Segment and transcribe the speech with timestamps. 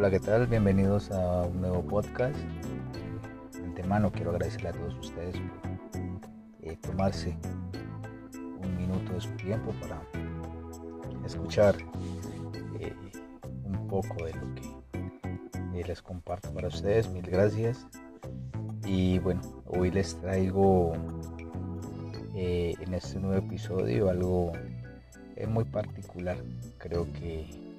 [0.00, 0.46] Hola, ¿qué tal?
[0.46, 2.34] Bienvenidos a un nuevo podcast.
[3.62, 6.00] Antemano quiero agradecerle a todos ustedes por
[6.62, 7.36] eh, tomarse
[8.62, 10.00] un minuto de su tiempo para
[11.26, 11.76] escuchar
[12.78, 12.94] eh,
[13.66, 17.06] un poco de lo que eh, les comparto para ustedes.
[17.10, 17.86] Mil gracias.
[18.86, 20.94] Y bueno, hoy les traigo
[22.34, 24.52] en este nuevo episodio algo
[25.46, 26.38] muy particular.
[26.78, 27.69] Creo que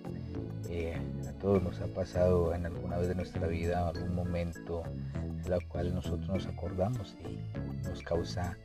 [0.69, 0.97] eh,
[1.27, 4.83] a todos nos ha pasado en alguna vez de nuestra vida algún momento
[5.13, 7.39] en la cual nosotros nos acordamos y
[7.87, 8.57] nos causa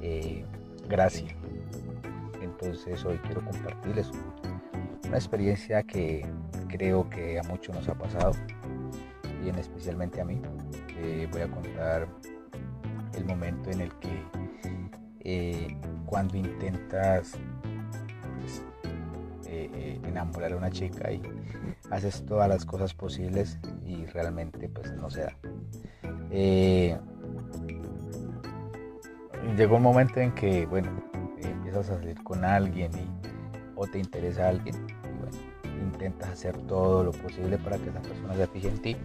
[0.00, 0.44] eh,
[0.88, 1.34] gracia.
[2.40, 4.10] Entonces hoy quiero compartirles
[5.06, 6.26] una experiencia que
[6.68, 8.32] creo que a muchos nos ha pasado
[9.44, 10.40] y en especialmente a mí.
[10.96, 12.08] Eh, voy a contar
[13.14, 17.38] el momento en el que cuando intentas
[19.64, 21.22] eh, enamorar a una chica y
[21.90, 25.36] haces todas las cosas posibles y realmente pues no se da.
[26.30, 26.96] Eh,
[29.56, 30.90] llegó un momento en que, bueno,
[31.42, 32.90] empiezas a salir con alguien
[33.74, 34.74] o te interesa alguien
[35.80, 38.96] intentas hacer todo lo posible para que esa persona se fije en ti.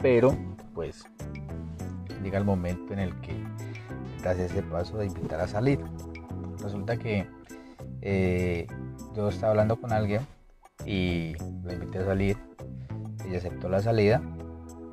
[0.00, 0.36] Pero
[0.74, 1.04] pues
[2.22, 3.34] llega el momento en el que
[4.22, 5.80] das ese paso de invitar a salir.
[6.62, 7.26] Resulta que
[8.08, 8.68] eh,
[9.16, 10.24] yo estaba hablando con alguien
[10.84, 12.36] y la invité a salir.
[13.26, 14.22] Ella aceptó la salida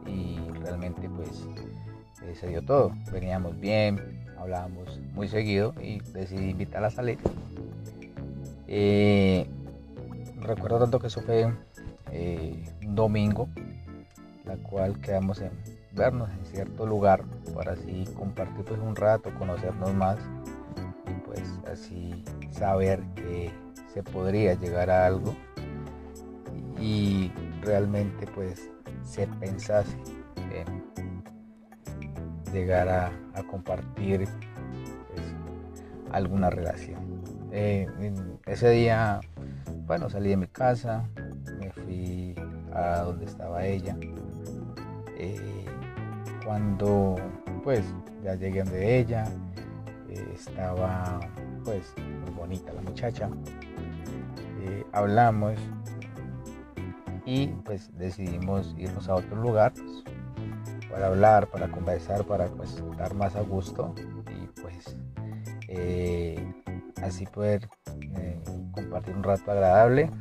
[0.08, 1.47] y realmente pues
[2.23, 2.91] eh, se dio todo.
[3.11, 7.19] Veníamos bien, hablábamos muy seguido y decidí invitarla a salir.
[8.67, 9.45] Eh,
[10.39, 13.47] recuerdo tanto que eso fue un domingo,
[14.44, 15.52] la cual quedamos en
[15.91, 20.17] vernos en cierto lugar para así compartir pues un rato, conocernos más
[21.25, 23.52] pues así saber que
[23.94, 25.36] se podría llegar a algo
[26.80, 28.69] y realmente pues
[29.03, 29.96] se pensase
[30.35, 31.23] en
[32.52, 33.12] llegar a,
[33.50, 34.28] compartir
[35.07, 35.35] pues,
[36.12, 37.00] alguna relación.
[37.52, 37.88] Eh,
[38.46, 39.19] ese día,
[39.85, 41.03] bueno, salí de mi casa,
[41.59, 42.35] me fui
[42.73, 43.97] a donde estaba ella.
[45.18, 45.66] Eh,
[46.46, 47.16] cuando
[47.63, 47.84] pues
[48.23, 49.25] ya llegué donde ella,
[50.33, 51.19] estaba
[51.63, 53.29] pues muy bonita la muchacha.
[54.61, 55.59] Eh, hablamos
[57.25, 59.73] y pues decidimos irnos a otro lugar
[60.89, 63.93] para hablar, para conversar, para pues estar más a gusto
[64.31, 64.95] y pues
[65.67, 66.53] eh,
[67.01, 67.67] así poder
[68.17, 68.39] eh,
[68.73, 70.11] compartir un rato agradable.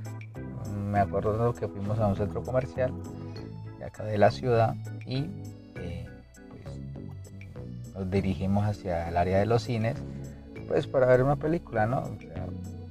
[0.90, 2.92] Me acuerdo que fuimos a un centro comercial
[3.78, 4.74] de acá de la ciudad
[5.06, 5.28] y
[7.94, 9.96] nos dirigimos hacia el área de los cines
[10.68, 12.04] pues para ver una película, ¿no?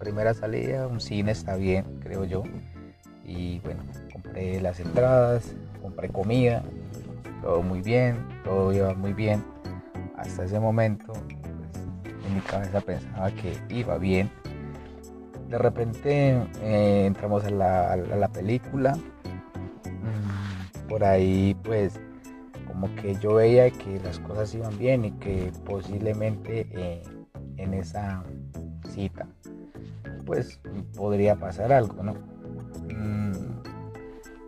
[0.02, 2.44] primera salida, un cine está bien, creo yo.
[3.24, 6.64] Y bueno, compré las entradas, compré comida,
[7.44, 9.44] todo muy bien, todo iba muy bien.
[10.18, 14.32] Hasta ese momento, pues, en mi cabeza pensaba que iba bien.
[15.50, 18.96] De repente eh, entramos a la, película.
[19.86, 22.00] Mm, por ahí pues
[22.82, 27.04] como que yo veía que las cosas iban bien y que posiblemente eh,
[27.58, 28.24] en esa
[28.90, 29.28] cita,
[30.26, 30.60] pues
[30.96, 32.16] podría pasar algo, ¿no?
[32.90, 33.34] Mm,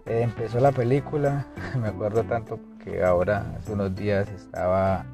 [0.07, 1.45] empezó la película,
[1.79, 5.05] me acuerdo tanto que ahora hace unos días estaba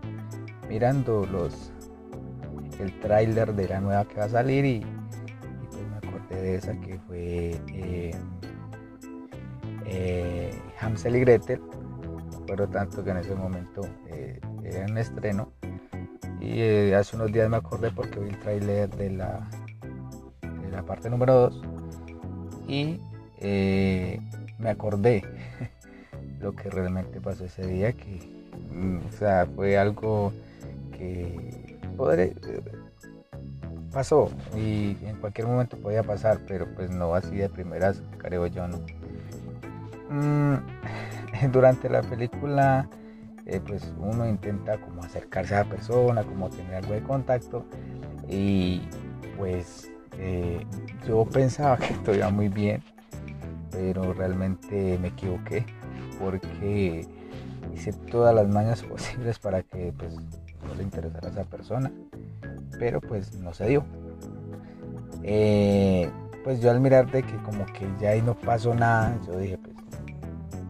[0.70, 1.74] mirando los
[2.80, 6.74] el tráiler de la nueva que va a salir y, pues me acordé de esa
[6.80, 8.12] que fue eh,
[9.86, 11.62] eh, Hansel y Gretel.
[12.50, 15.52] Me acuerdo tanto que en ese momento eh, era un estreno
[16.42, 19.48] y eh, hace unos días me acordé porque vi el tráiler de la,
[20.42, 21.62] de la parte número 2
[22.68, 23.00] y
[23.38, 24.20] eh,
[24.58, 25.22] me acordé
[26.40, 28.20] lo que realmente pasó ese día, que
[28.72, 30.34] mm, o sea, fue algo
[30.98, 31.70] que
[33.94, 38.68] pasó y en cualquier momento podía pasar, pero pues no así de primeras, creo yo,
[38.68, 38.80] no.
[40.10, 40.58] Mm,
[41.52, 42.90] durante la película
[43.46, 47.66] eh, pues uno intenta como acercarse a la persona, como tener algo de contacto
[48.28, 48.82] y
[49.38, 49.90] pues
[50.20, 50.66] eh,
[51.08, 52.84] yo pensaba que esto iba muy bien,
[53.72, 55.66] pero realmente me equivoqué
[56.20, 57.08] porque
[57.74, 61.92] hice todas las mañas posibles para que pues no le interesara a esa persona,
[62.78, 63.84] pero pues no se dio.
[65.24, 66.10] Eh,
[66.44, 69.58] pues yo al mirar de que como que ya ahí no pasó nada, yo dije
[69.58, 69.76] pues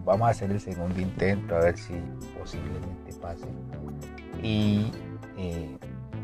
[0.10, 1.94] vamos a hacer el segundo intento a ver si
[2.38, 3.46] posiblemente pase.
[4.42, 4.92] Y
[5.38, 5.78] eh,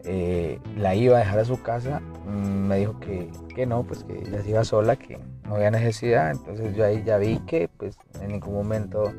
[0.04, 4.04] eh, la iba a dejar a su casa mm, me dijo que, que no, pues
[4.04, 6.30] que ella se iba sola, que no había necesidad.
[6.30, 9.12] Entonces yo ahí ya vi que pues en ningún momento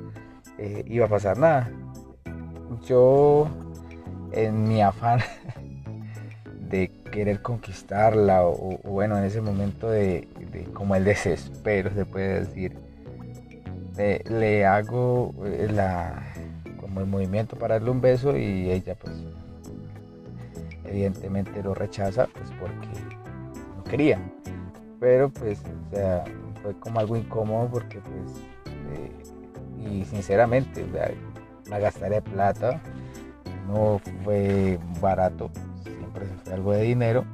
[0.59, 1.71] eh, iba a pasar nada.
[2.87, 3.49] Yo
[4.31, 5.21] en mi afán
[6.73, 10.27] de querer conquistarla o, bueno en ese momento de,
[10.73, 12.77] como el desespero se puede decir
[13.95, 16.23] le, hago eh, la
[16.81, 19.15] como el movimiento para darle un beso y ella pues
[20.87, 22.89] evidentemente lo rechaza pues porque
[23.77, 24.19] no quería.
[24.99, 26.25] Pero pues o sea
[26.63, 28.39] fue como algo incómodo porque pues
[28.95, 29.13] eh,
[29.79, 31.11] y sinceramente o sea,
[31.69, 32.81] la gastaré plata
[33.69, 35.51] no fue barato
[36.53, 37.25] algo de dinero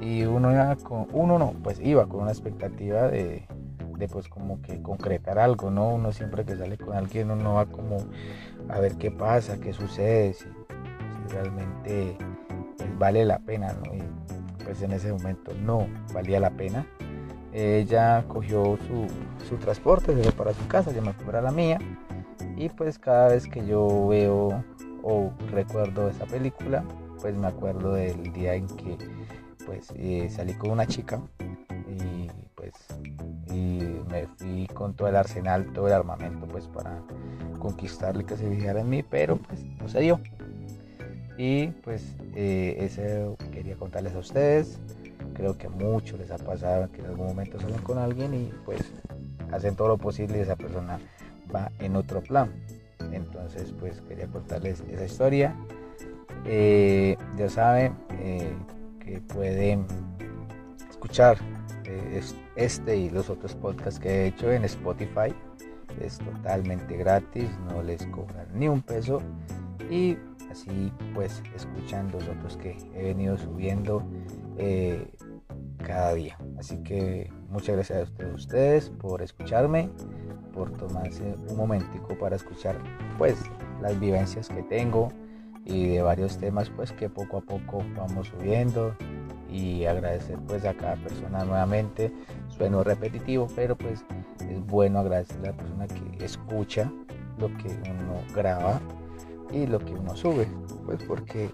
[0.00, 3.46] y uno iba con uno no pues iba con una expectativa de,
[3.98, 7.66] de pues como que concretar algo no uno siempre que sale con alguien uno va
[7.66, 7.98] como
[8.68, 10.46] a ver qué pasa qué sucede si,
[11.30, 12.16] realmente
[12.76, 14.02] pues, vale la pena no y
[14.64, 16.84] pues en ese momento no valía la pena.
[17.52, 19.06] Ella cogió su,
[19.48, 21.78] su transporte se fue para su casa yo me fui para la mía
[22.56, 24.62] y pues cada vez que yo veo
[25.02, 26.84] o recuerdo esa película
[27.20, 28.98] pues me acuerdo del día en que
[29.64, 31.20] pues eh, salí con una chica
[31.88, 32.72] y pues
[33.48, 33.80] y
[34.10, 37.02] me fui con todo el arsenal, todo el armamento pues para
[37.58, 40.20] conquistarle que se fijara en mí, pero pues no se dio.
[41.38, 44.78] Y pues eh, eso quería contarles a ustedes.
[45.34, 48.52] Creo que a muchos les ha pasado que en algún momento salen con alguien y
[48.64, 48.80] pues
[49.52, 50.98] hacen todo lo posible y esa persona
[51.54, 52.50] va en otro plan.
[53.12, 55.54] Entonces pues quería contarles esa historia.
[56.48, 58.54] Eh, ya saben eh,
[59.00, 59.84] que pueden
[60.88, 61.38] escuchar
[61.84, 62.20] eh,
[62.54, 65.34] este y los otros podcasts que he hecho en Spotify.
[66.00, 69.20] Es totalmente gratis, no les cobran ni un peso.
[69.90, 70.16] Y
[70.50, 74.02] así pues escuchan los otros que he venido subiendo
[75.78, 76.38] cada día.
[76.58, 79.90] Así que muchas gracias a ustedes por escucharme,
[80.52, 82.76] por tomarse un momentico para escuchar
[83.18, 83.36] pues
[83.80, 85.08] las vivencias que tengo
[85.66, 88.94] y de varios temas pues que poco a poco vamos subiendo.
[89.50, 92.12] Y agradecer pues a cada persona nuevamente
[92.48, 94.04] sueno repetitivo pero pues
[94.40, 96.90] es bueno agradecer a la persona que escucha
[97.38, 98.80] lo que uno graba
[99.52, 100.48] y lo que uno sube
[100.84, 101.50] pues porque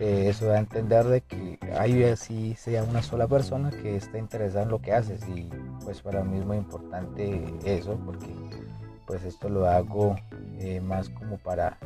[0.00, 4.18] eh, eso da a entender de que hay así sea una sola persona que está
[4.18, 5.20] interesada en lo que haces.
[5.28, 5.50] Y
[5.84, 8.32] pues para mí es muy importante eso porque
[9.06, 10.14] pues esto lo hago
[10.58, 11.78] eh, más como para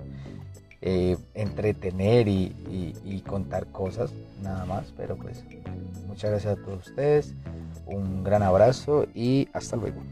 [0.84, 4.12] eh, entretener y, contar cosas,
[4.42, 4.92] nada más.
[4.96, 5.44] Pero pues
[6.08, 7.34] muchas gracias a todos ustedes,
[7.86, 10.02] un gran abrazo y hasta luego.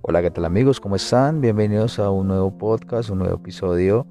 [0.00, 0.80] Hola, ¿qué tal amigos?
[0.80, 1.42] ¿Cómo están?
[1.42, 4.06] Bienvenidos a un nuevo podcast, un nuevo episodio.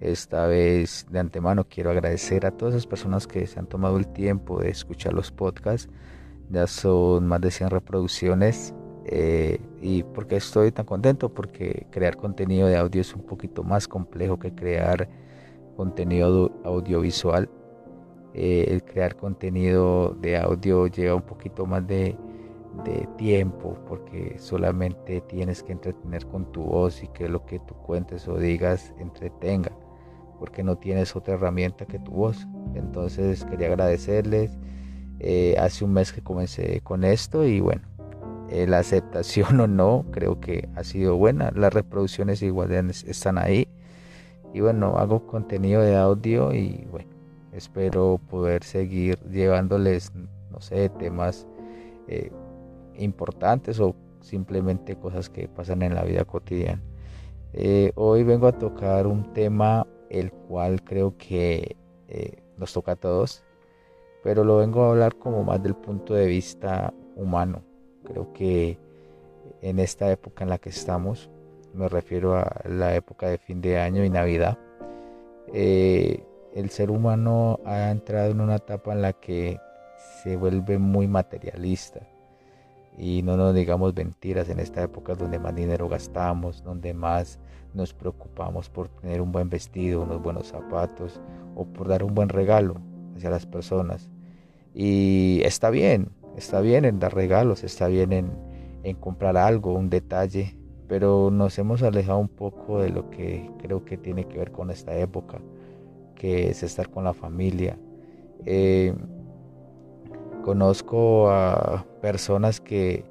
[0.00, 4.06] Esta vez de antemano quiero agradecer a todas esas personas que se han tomado el
[4.08, 5.88] tiempo de escuchar los podcasts
[6.50, 8.74] ya son más de 100 reproducciones.
[9.06, 11.28] Eh, ¿Y por qué estoy tan contento?
[11.28, 15.08] Porque crear contenido de audio es un poquito más complejo que crear
[15.76, 17.50] contenido audiovisual.
[18.34, 22.16] Eh, el crear contenido de audio lleva un poquito más de,
[22.84, 27.74] de, tiempo porque solamente tienes que entretener con tu voz y que lo que tú
[27.74, 29.70] cuentes o digas entretenga
[30.38, 32.46] porque no tienes otra herramienta que tu voz.
[32.74, 34.58] Entonces quería agradecerles
[35.26, 37.80] eh, hace un mes que comencé con esto y bueno,
[38.50, 41.50] eh, la aceptación o no creo que ha sido buena.
[41.54, 43.66] Las reproducciones igual están ahí.
[44.52, 47.08] Y bueno, hago contenido de audio y bueno,
[47.52, 50.12] espero poder seguir llevándoles,
[50.50, 51.46] no sé, temas
[52.06, 52.30] eh,
[52.98, 56.82] importantes o simplemente cosas que pasan en la vida cotidiana.
[57.94, 61.76] hoy vengo a tocar un tema el cual creo que
[62.58, 63.42] nos toca a todos
[64.24, 67.62] pero lo vengo a hablar como más del punto de vista humano.
[68.04, 68.78] Creo que
[69.60, 71.30] en esta época en la que estamos,
[71.74, 74.58] me refiero a la época de fin de año y Navidad,
[75.52, 79.58] eh, el ser humano ha entrado en una etapa en la que
[80.22, 82.00] se vuelve muy materialista.
[82.96, 87.38] Y no nos digamos mentiras en esta época donde más dinero gastamos, donde más
[87.74, 91.20] nos preocupamos por tener un buen vestido, unos buenos zapatos
[91.54, 92.80] o por dar un buen regalo
[93.14, 94.13] hacia las personas.
[94.74, 100.58] Y está bien, está bien en dar regalos, está bien en, comprar algo, un detalle,
[100.88, 104.70] pero nos hemos alejado un poco de lo que creo que tiene que ver con
[104.70, 105.40] esta época,
[106.14, 107.78] que es estar con la familia.
[108.44, 108.94] Eh,
[110.42, 113.04] conozco a personas que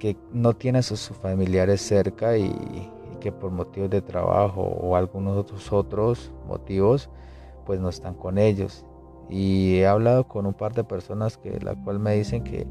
[0.00, 2.90] que no tiene a sus familiares cerca y,
[3.20, 7.10] que por motivos de trabajo o algunos otros otros motivos
[7.66, 8.86] pues no están con ellos
[9.28, 12.66] y he hablado con un par de personas que la cual me dicen que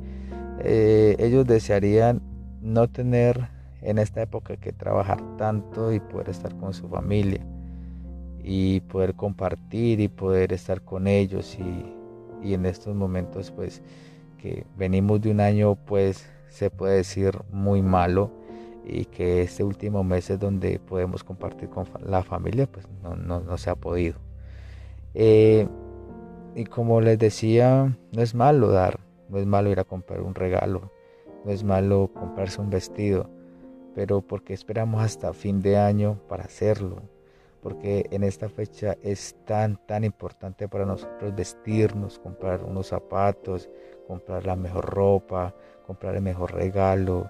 [0.59, 2.21] eh, ellos desearían
[2.61, 3.47] no tener
[3.81, 7.45] en esta época que trabajar tanto y poder estar con su familia
[8.43, 13.81] y poder compartir y poder estar con ellos y, y en estos momentos pues
[14.37, 18.31] que venimos de un año pues se puede decir muy malo
[18.85, 23.57] y que este último mes es donde podemos compartir con la familia pues no, no,
[23.57, 24.17] se ha podido.
[25.13, 25.67] Eh,
[26.55, 30.35] y como les decía no es malo dar no es malo ir a comprar un
[30.35, 30.91] regalo
[31.45, 33.29] no es malo comprarse un vestido
[33.95, 37.01] pero porque esperamos hasta fin de año para hacerlo
[37.61, 43.69] porque en esta fecha es tan, tan importante para nosotros vestirnos, comprar unos zapatos,
[44.07, 45.53] comprar la mejor ropa,
[45.85, 47.29] comprar el mejor regalo.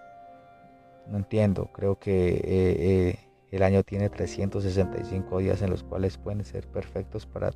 [1.07, 3.19] No entiendo, creo que eh, eh,
[3.51, 7.51] el año tiene 365 días en los cuales pueden ser perfectos para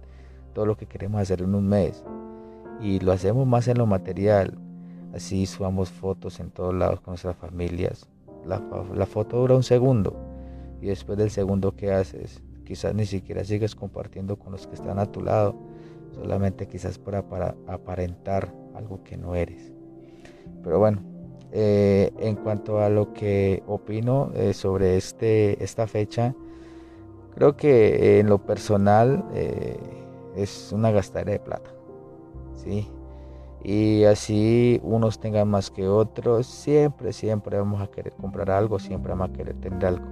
[0.53, 2.03] todo lo que queremos hacer en un mes.
[2.81, 4.57] Y lo hacemos más en lo material.
[5.13, 8.07] Así subamos fotos en todos lados con nuestras familias.
[8.45, 10.15] La, foto dura un segundo
[10.81, 15.00] y después del segundo que haces quizás ni siquiera sigues compartiendo con los que están
[15.00, 15.55] a tu lado,
[16.13, 19.72] solamente quizás para, para aparentar algo que no eres.
[20.63, 21.01] Pero bueno,
[21.51, 26.33] eh, en cuanto a lo que opino eh, sobre este, esta fecha,
[27.36, 29.77] creo que en lo personal eh,
[30.35, 31.69] es una gastadera de plata.
[32.55, 32.87] ¿sí?
[33.63, 39.11] Y así unos tengan más que otros, siempre, siempre vamos a querer comprar algo, siempre
[39.13, 40.05] vamos a querer tener algo.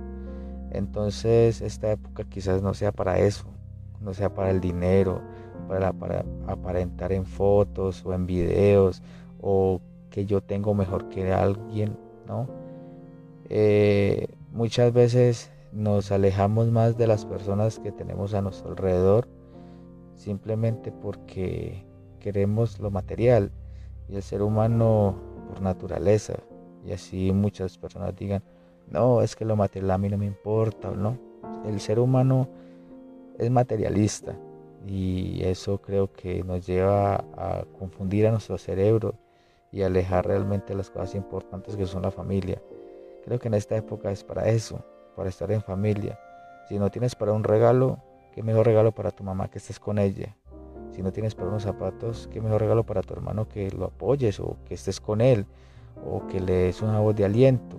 [0.71, 3.45] Entonces esta época quizás no sea para eso,
[3.99, 5.21] no sea para el dinero,
[5.67, 9.01] para, para aparentar en fotos o en videos
[9.41, 11.97] o que yo tengo mejor que alguien,
[12.27, 12.47] ¿no?
[13.49, 19.27] Eh, muchas veces nos alejamos más de las personas que tenemos a nuestro alrededor
[20.21, 21.83] simplemente porque
[22.19, 23.51] queremos lo material
[24.07, 25.15] y el ser humano
[25.47, 26.35] por naturaleza
[26.85, 28.43] y así muchas personas digan
[28.87, 31.17] no, es que lo material a mí no me importa, ¿no?
[31.65, 32.49] El ser humano
[33.39, 34.37] es materialista
[34.85, 39.15] y eso creo que nos lleva a confundir a nuestro cerebro
[39.71, 42.61] y alejar realmente las cosas importantes que son la familia.
[43.23, 44.83] Creo que en esta época es para eso,
[45.15, 46.19] para estar en familia.
[46.67, 47.99] Si no tienes para un regalo,
[48.31, 50.35] qué mejor regalo para tu mamá que estés con ella.
[50.91, 54.39] Si no tienes para unos zapatos, qué mejor regalo para tu hermano que lo apoyes
[54.39, 55.45] o que estés con él
[56.05, 57.77] o que le des una voz de aliento.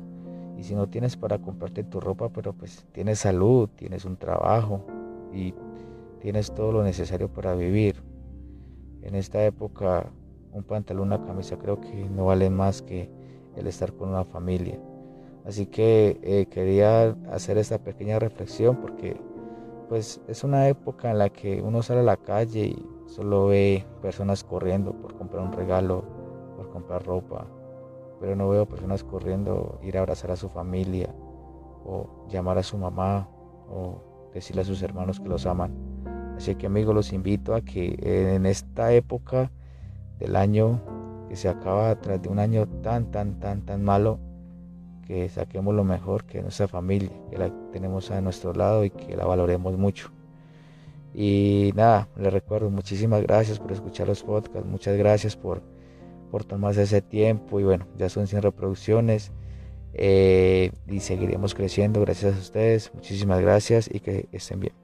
[0.56, 4.85] Y si no tienes para comprarte tu ropa, pero pues tienes salud, tienes un trabajo
[5.32, 5.54] y
[6.21, 8.02] tienes todo lo necesario para vivir.
[9.02, 10.06] En esta época
[10.52, 13.11] un pantalón, una camisa creo que no vale más que
[13.56, 14.78] el estar con una familia.
[15.44, 19.16] Así que eh, quería hacer esta pequeña reflexión porque
[19.89, 23.85] pues es una época en la que uno sale a la calle y solo ve
[24.01, 26.05] personas corriendo por comprar un regalo,
[26.57, 27.47] por comprar ropa,
[28.21, 31.15] pero no veo personas corriendo ir a abrazar a su familia
[31.85, 33.29] o llamar a su mamá
[33.69, 35.73] o decirle a sus hermanos que los aman.
[36.37, 39.51] Así que amigos, los invito a que en esta época
[40.19, 40.81] del año
[41.29, 44.19] que se acaba tras de un año tan, tan, tan, tan malo,
[45.06, 49.16] que saquemos lo mejor que nuestra familia, que la tenemos a nuestro lado y que
[49.16, 50.11] la valoremos mucho.
[51.14, 55.62] Y nada, les recuerdo, muchísimas gracias por escuchar los podcasts, muchas gracias por
[56.32, 59.32] por tomarse ese tiempo y bueno, ya son 100 reproducciones
[59.92, 62.90] eh, y seguiremos creciendo gracias a ustedes.
[62.94, 64.82] Muchísimas gracias y que estén bien.